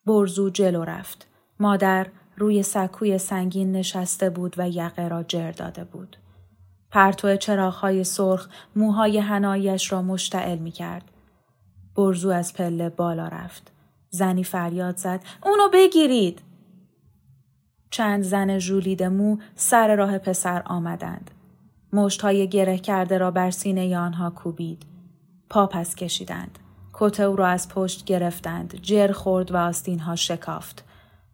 برزو 0.05 0.50
جلو 0.50 0.84
رفت. 0.84 1.27
مادر 1.60 2.08
روی 2.38 2.63
سکوی 2.63 3.17
سنگین 3.17 3.72
نشسته 3.72 4.29
بود 4.29 4.55
و 4.58 4.69
یقه 4.69 5.08
را 5.08 5.24
جر 5.24 5.51
داده 5.51 5.84
بود. 5.84 6.17
پرتو 6.91 7.36
چراغهای 7.36 8.03
سرخ 8.03 8.48
موهای 8.75 9.17
هنایش 9.17 9.91
را 9.91 10.01
مشتعل 10.01 10.58
می 10.58 10.72
کرد. 10.72 11.12
برزو 11.96 12.29
از 12.29 12.53
پله 12.53 12.89
بالا 12.89 13.27
رفت. 13.27 13.72
زنی 14.10 14.43
فریاد 14.43 14.98
زد 14.98 15.22
اونو 15.43 15.69
بگیرید. 15.74 16.49
چند 17.89 18.24
زن 18.24 18.60
ژولید 18.60 19.03
مو 19.03 19.38
سر 19.55 19.96
راه 19.96 20.17
پسر 20.17 20.62
آمدند. 20.65 21.31
مشت 21.93 22.22
های 22.22 22.48
گره 22.48 22.77
کرده 22.77 23.17
را 23.17 23.31
بر 23.31 23.51
سینه 23.51 23.98
آنها 23.98 24.29
کوبید. 24.29 24.84
پا 25.50 25.67
پس 25.67 25.96
کشیدند. 25.96 26.60
کت 26.93 27.19
او 27.19 27.36
را 27.36 27.48
از 27.48 27.69
پشت 27.69 28.05
گرفتند. 28.05 28.79
جر 28.81 29.12
خورد 29.12 29.51
و 29.51 29.58
آستین 29.58 30.00
ها 30.00 30.15
شکافت. 30.15 30.86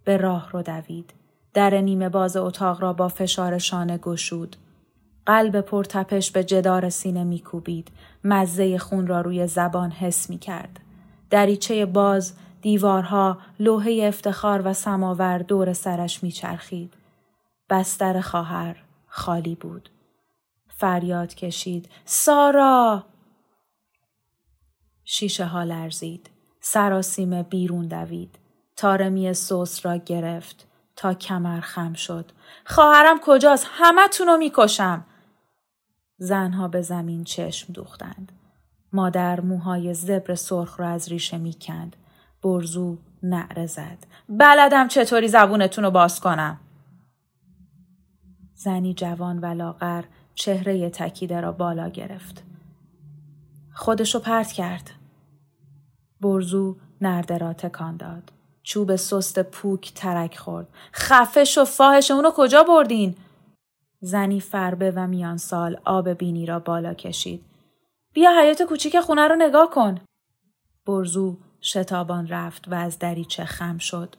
به 0.04 0.18
راه 0.18 0.50
رو 0.52 0.62
دوید. 0.62 1.14
در 1.54 1.82
نیمه 1.82 2.10
باز 2.10 2.38
اتاق 2.38 2.82
را 2.82 2.94
با 2.94 3.08
فشار 3.08 3.58
شانه 3.58 3.98
گشود. 3.98 4.56
قلب 5.26 5.62
پرتپش 5.62 6.32
به 6.32 6.44
جدار 6.44 6.90
سینه 6.90 7.24
میکوبید. 7.24 7.92
مزه 8.24 8.78
خون 8.78 9.08
را 9.08 9.22
روی 9.22 9.48
زبان 9.48 9.92
حس 9.92 10.30
می 10.30 10.38
کرد. 10.38 10.80
دریچه 11.30 11.86
باز 11.86 12.34
دیوارها 12.66 13.38
لوحه 13.60 14.02
افتخار 14.08 14.62
و 14.68 14.74
سماور 14.74 15.38
دور 15.38 15.74
سرش 15.74 16.24
میچرخید. 16.24 16.94
بستر 17.70 18.22
خواهر 18.22 18.84
خالی 19.08 19.56
بود. 19.56 19.90
فریاد 20.68 21.36
کشید. 21.36 21.90
سارا! 22.06 23.04
شیشه 25.04 25.46
ها 25.46 25.64
لرزید. 25.64 26.30
سراسیمه 26.60 27.44
بیرون 27.44 27.88
دوید. 27.88 28.40
تارمی 28.76 29.34
سوس 29.34 29.86
را 29.86 29.96
گرفت. 29.96 30.68
تا 30.96 31.14
کمر 31.14 31.60
خم 31.60 31.94
شد. 31.94 32.32
خواهرم 32.66 33.20
کجاست؟ 33.24 33.68
همه 33.70 34.08
تونو 34.08 34.38
می‌کشم. 34.38 35.06
زنها 36.18 36.68
به 36.68 36.82
زمین 36.82 37.24
چشم 37.24 37.74
دوختند. 37.74 38.32
مادر 38.94 39.40
موهای 39.40 39.94
زبر 39.94 40.36
سرخ 40.36 40.80
را 40.80 40.90
از 40.90 41.10
ریشه 41.10 41.38
می‌کند. 41.38 41.96
برزو 42.46 42.98
نعره 43.24 43.66
زد. 43.66 43.98
بلدم 44.30 44.88
چطوری 44.88 45.28
زبونتون 45.28 45.84
رو 45.84 45.92
باز 45.92 46.20
کنم. 46.20 46.60
زنی 48.54 48.94
جوان 48.94 49.40
و 49.40 49.46
لاغر 49.46 50.04
چهره 50.36 50.90
تکیده 50.90 51.42
را 51.42 51.52
بالا 51.52 51.90
گرفت. 51.90 52.44
خودشو 53.74 54.20
پرت 54.20 54.52
کرد. 54.52 54.92
برزو 56.22 56.78
نرده 57.02 57.38
را 57.38 57.54
تکان 57.54 57.98
داد. 57.98 58.32
چوب 58.64 58.96
سست 58.96 59.44
پوک 59.44 59.94
ترک 59.96 60.38
خورد. 60.38 60.68
خفش 60.94 61.58
و 61.58 61.66
فاهش 61.66 62.12
اونو 62.12 62.32
کجا 62.36 62.64
بردین؟ 62.64 63.16
زنی 64.00 64.40
فربه 64.40 64.92
و 64.92 65.08
میان 65.08 65.38
سال 65.38 65.80
آب 65.86 66.10
بینی 66.10 66.46
را 66.46 66.60
بالا 66.60 66.94
کشید. 66.94 67.46
بیا 68.14 68.32
حیات 68.42 68.62
کوچیک 68.62 69.00
خونه 69.00 69.28
رو 69.28 69.36
نگاه 69.36 69.70
کن. 69.70 70.00
برزو 70.88 71.38
شتابان 71.66 72.28
رفت 72.28 72.68
و 72.68 72.74
از 72.74 73.00
دریچه 73.00 73.46
خم 73.46 73.78
شد. 73.78 74.16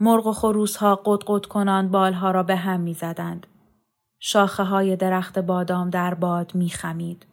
مرغ 0.00 0.26
و 0.26 0.32
خروس 0.32 0.76
ها 0.76 1.02
قد 1.26 1.44
کنان 1.46 1.88
بالها 1.88 2.30
را 2.30 2.42
به 2.42 2.56
هم 2.56 2.80
می 2.80 2.94
زدند. 2.94 3.46
شاخه 4.18 4.62
های 4.62 4.96
درخت 4.96 5.38
بادام 5.38 5.90
در 5.90 6.14
باد 6.14 6.54
می 6.54 6.70
خمید. 6.70 7.26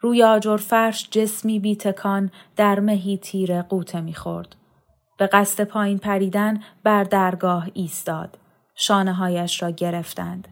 روی 0.00 0.22
آجر 0.22 0.56
فرش 0.56 1.08
جسمی 1.10 1.58
بیتکان 1.58 2.30
در 2.56 2.80
مهی 2.80 3.16
تیر 3.16 3.62
قوطه 3.62 4.00
می 4.00 4.14
خورد. 4.14 4.56
به 5.18 5.26
قصد 5.26 5.64
پایین 5.64 5.98
پریدن 5.98 6.62
بر 6.82 7.04
درگاه 7.04 7.68
ایستاد. 7.74 8.38
شانه 8.74 9.12
هایش 9.12 9.62
را 9.62 9.70
گرفتند. 9.70 10.48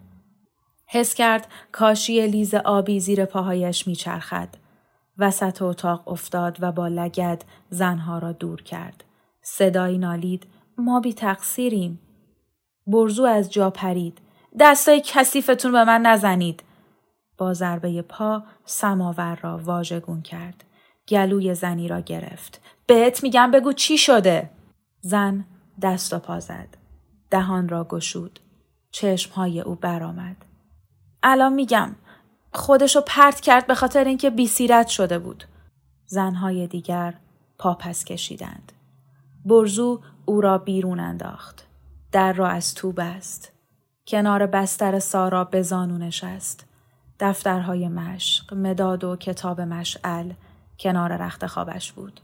حس 0.87 1.15
کرد 1.15 1.47
کاشی 1.73 2.27
لیز 2.27 2.55
آبی 2.55 3.01
زیر 3.01 3.25
پاهایش 3.25 3.87
میچرخد. 3.87 4.49
وسط 5.19 5.63
اتاق 5.63 6.09
افتاد 6.09 6.57
و 6.61 6.73
با 6.73 6.89
لگد 6.89 7.45
زنها 7.71 8.19
را 8.19 8.33
دور 8.33 8.63
کرد. 8.63 9.05
صدایی 9.43 9.99
نالید 9.99 10.47
ما 10.79 11.01
بی 11.01 11.13
تقصیریم. 11.13 12.01
برزو 12.87 13.25
از 13.25 13.53
جا 13.53 13.71
پرید. 13.71 14.19
دستای 14.61 15.03
کثیفتون 15.07 15.73
به 15.73 15.85
من 15.85 16.03
نزنید. 16.03 16.63
با 17.39 17.55
ضربه 17.55 18.03
پا 18.03 18.43
سماور 18.65 19.39
را 19.43 19.59
واژگون 19.59 20.23
کرد. 20.23 20.65
گلوی 21.09 21.55
زنی 21.55 21.89
را 21.89 22.01
گرفت. 22.01 22.61
بهت 22.87 23.23
میگم 23.23 23.51
بگو 23.51 23.73
چی 23.73 23.99
شده؟ 23.99 24.51
زن 25.01 25.45
دست 25.83 26.13
و 26.13 26.19
پا 26.19 26.41
زد. 26.41 26.69
دهان 27.31 27.69
را 27.69 27.85
گشود. 27.85 28.41
چشمهای 28.91 29.61
او 29.61 29.75
برآمد. 29.75 30.37
الان 31.23 31.53
میگم 31.53 31.95
خودشو 32.55 33.01
پرت 33.07 33.41
کرد 33.41 33.67
به 33.67 33.75
خاطر 33.75 34.05
اینکه 34.05 34.31
بیسیرت 34.31 34.89
شده 34.89 35.19
بود. 35.19 35.45
زنهای 36.07 36.67
دیگر 36.67 37.15
پاپس 37.59 38.05
کشیدند. 38.05 38.73
برزو 39.45 40.01
او 40.25 40.41
را 40.41 40.59
بیرون 40.59 41.01
انداخت. 41.01 41.67
در 42.13 42.33
را 42.33 42.49
از 42.49 42.75
تو 42.75 42.93
بست. 42.93 43.53
کنار 44.07 44.47
بستر 44.47 44.99
سارا 44.99 45.45
به 45.45 45.63
زانو 45.63 45.99
نشست. 45.99 46.67
دفترهای 47.21 47.89
مشق، 47.89 48.55
مداد 48.55 49.05
و 49.05 49.17
کتاب 49.17 49.61
مشعل 49.61 50.33
کنار 50.79 51.17
رخت 51.17 51.47
خوابش 51.47 51.93
بود. 51.93 52.21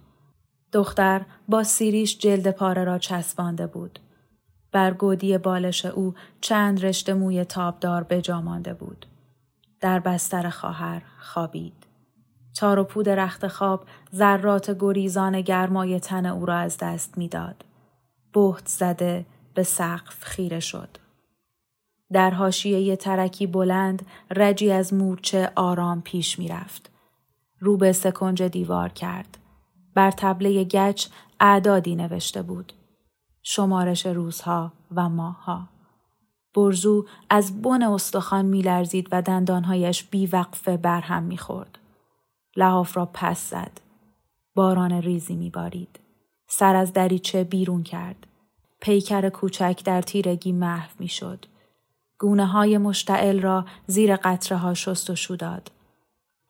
دختر 0.73 1.23
با 1.49 1.65
سیریش 1.65 2.19
جلد 2.19 2.51
پاره 2.51 2.85
را 2.85 2.99
چسبانده 2.99 3.67
بود. 3.67 3.99
بر 4.73 4.95
گودی 4.95 5.39
بالش 5.39 5.85
او 5.85 6.15
چند 6.41 6.85
رشته 6.85 7.15
موی 7.15 7.45
تابدار 7.45 8.03
به 8.03 8.23
مانده 8.35 8.75
بود. 8.75 9.07
در 9.81 9.99
بستر 9.99 10.51
خواهر 10.51 11.03
خوابید. 11.19 11.87
تار 12.57 12.79
و 12.79 12.85
پود 12.85 13.09
رخت 13.09 13.49
خواب 13.49 13.85
ذرات 14.15 14.77
گریزان 14.79 15.41
گرمای 15.41 16.01
تن 16.01 16.27
او 16.27 16.47
را 16.47 16.57
از 16.57 16.79
دست 16.79 17.19
می‌داد. 17.19 17.65
بهت 18.33 18.67
زده 18.69 19.27
به 19.55 19.63
سقف 19.63 20.25
خیره 20.25 20.61
شد. 20.61 20.89
در 22.13 22.31
حاشیه 22.31 22.97
ترکی 22.97 23.47
بلند 23.47 24.07
رجی 24.37 24.73
از 24.73 24.95
مورچه 24.95 25.53
آرام 25.57 26.03
پیش 26.03 26.39
می‌رفت. 26.39 26.91
رو 27.61 27.77
به 27.77 27.93
سکنج 27.93 28.43
دیوار 28.43 28.89
کرد. 28.89 29.39
بر 29.95 30.11
تبله 30.11 30.65
گچ 30.65 31.07
اعدادی 31.41 31.97
نوشته 31.97 32.43
بود. 32.43 32.73
شمارش 33.43 34.07
روزها 34.07 34.73
و 34.95 35.09
ماهها. 35.09 35.69
برزو 36.59 37.07
از 37.31 37.63
بن 37.63 37.83
استخوان 37.83 38.45
میلرزید 38.45 39.09
و 39.13 39.23
دندانهایش 39.23 40.05
بیوقفه 40.05 40.77
برهم 40.77 41.23
می‌خورد. 41.23 41.79
لحاف 42.57 42.97
را 42.97 43.11
پس 43.15 43.51
زد. 43.51 43.81
باران 44.55 44.93
ریزی 44.93 45.37
میبارید. 45.37 46.01
سر 46.47 46.77
از 46.77 46.93
دریچه 46.93 47.45
بیرون 47.45 47.83
کرد. 47.83 48.27
پیکر 48.81 49.29
کوچک 49.29 49.81
در 49.85 50.03
تیرگی 50.03 50.53
محو 50.53 50.91
می‌شد. 50.99 51.47
گونه 52.19 52.47
های 52.47 52.79
مشتعل 52.79 53.41
را 53.41 53.65
زیر 53.87 54.17
قطره 54.17 54.59
ها 54.59 54.75
شست 54.75 55.11
و 55.11 55.17
شو 55.17 55.37
داد. 55.37 55.71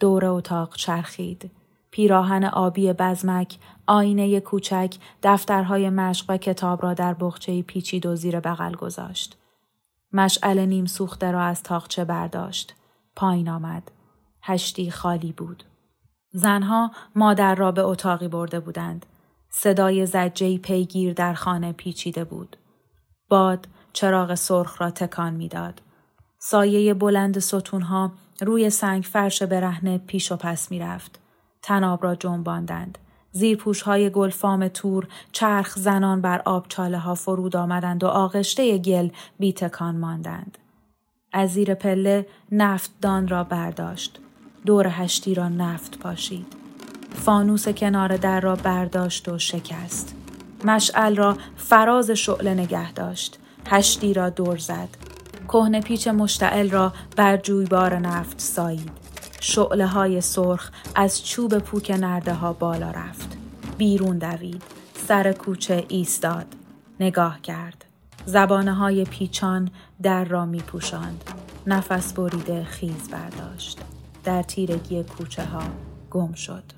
دور 0.00 0.24
اتاق 0.24 0.76
چرخید. 0.76 1.50
پیراهن 1.90 2.44
آبی 2.44 2.92
بزمک، 2.92 3.58
آینه 3.86 4.40
کوچک، 4.40 4.94
دفترهای 5.22 5.90
مشق 5.90 6.24
و 6.28 6.36
کتاب 6.36 6.82
را 6.82 6.94
در 6.94 7.14
بخچه 7.14 7.62
پیچید 7.62 8.06
و 8.06 8.16
زیر 8.16 8.40
بغل 8.40 8.74
گذاشت. 8.74 9.38
مشعل 10.12 10.58
نیم 10.58 10.86
سوخته 10.86 11.30
را 11.30 11.42
از 11.42 11.62
تاقچه 11.62 12.04
برداشت. 12.04 12.74
پایین 13.16 13.48
آمد. 13.48 13.90
هشتی 14.42 14.90
خالی 14.90 15.32
بود. 15.32 15.64
زنها 16.32 16.90
مادر 17.14 17.54
را 17.54 17.72
به 17.72 17.82
اتاقی 17.82 18.28
برده 18.28 18.60
بودند. 18.60 19.06
صدای 19.50 20.06
زجهی 20.06 20.58
پیگیر 20.58 21.12
در 21.12 21.34
خانه 21.34 21.72
پیچیده 21.72 22.24
بود. 22.24 22.56
باد 23.28 23.68
چراغ 23.92 24.34
سرخ 24.34 24.80
را 24.80 24.90
تکان 24.90 25.34
می‌داد. 25.34 25.82
سایه 26.38 26.94
بلند 26.94 27.38
ستونها 27.38 28.12
روی 28.40 28.70
سنگ 28.70 29.02
فرش 29.02 29.42
برهنه 29.42 29.98
پیش 29.98 30.32
و 30.32 30.36
پس 30.36 30.70
می 30.70 30.78
رفت. 30.78 31.20
تناب 31.62 32.04
را 32.04 32.14
جنباندند. 32.14 32.98
زیرپوش 33.32 33.82
های 33.82 34.10
گلفام 34.10 34.68
تور 34.68 35.06
چرخ 35.32 35.78
زنان 35.78 36.20
بر 36.20 36.42
آبچاله 36.44 36.98
ها 36.98 37.14
فرود 37.14 37.56
آمدند 37.56 38.04
و 38.04 38.06
آغشته 38.06 38.78
گل 38.78 39.08
بی 39.38 39.52
تکان 39.52 39.96
ماندند. 39.96 40.58
از 41.32 41.50
زیر 41.50 41.74
پله 41.74 42.26
نفتدان 42.52 43.28
را 43.28 43.44
برداشت. 43.44 44.20
دور 44.66 44.86
هشتی 44.86 45.34
را 45.34 45.48
نفت 45.48 45.98
پاشید. 45.98 46.46
فانوس 47.14 47.68
کنار 47.68 48.16
در 48.16 48.40
را 48.40 48.56
برداشت 48.56 49.28
و 49.28 49.38
شکست. 49.38 50.14
مشعل 50.64 51.16
را 51.16 51.36
فراز 51.56 52.10
شعله 52.10 52.54
نگه 52.54 52.92
داشت. 52.92 53.38
هشتی 53.66 54.14
را 54.14 54.30
دور 54.30 54.58
زد. 54.58 54.88
کهنه 55.48 55.80
پیچ 55.80 56.08
مشتعل 56.08 56.70
را 56.70 56.92
بر 57.16 57.36
جویبار 57.36 57.98
نفت 57.98 58.40
سایید. 58.40 59.07
شعله 59.40 59.86
های 59.86 60.20
سرخ 60.20 60.70
از 60.94 61.26
چوب 61.26 61.58
پوک 61.58 61.90
نرده 61.90 62.34
ها 62.34 62.52
بالا 62.52 62.90
رفت. 62.90 63.36
بیرون 63.78 64.18
دوید. 64.18 64.62
سر 65.08 65.32
کوچه 65.32 65.84
ایستاد. 65.88 66.46
نگاه 67.00 67.40
کرد. 67.40 67.84
زبانه 68.26 68.74
های 68.74 69.04
پیچان 69.04 69.70
در 70.02 70.24
را 70.24 70.46
می 70.46 70.58
پوشند. 70.60 71.24
نفس 71.66 72.12
بریده 72.12 72.64
خیز 72.64 73.08
برداشت. 73.10 73.78
در 74.24 74.42
تیرگی 74.42 75.02
کوچه 75.02 75.44
ها 75.44 75.62
گم 76.10 76.32
شد. 76.32 76.77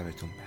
sabes 0.00 0.16
tú. 0.16 0.39